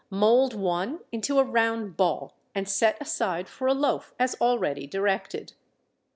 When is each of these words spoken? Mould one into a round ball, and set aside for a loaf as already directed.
Mould 0.09 0.55
one 0.55 1.01
into 1.11 1.37
a 1.37 1.43
round 1.43 1.95
ball, 1.95 2.33
and 2.55 2.67
set 2.67 2.99
aside 2.99 3.47
for 3.47 3.67
a 3.67 3.73
loaf 3.75 4.15
as 4.17 4.33
already 4.41 4.87
directed. 4.87 5.53